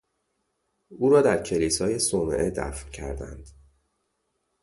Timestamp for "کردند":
2.91-3.49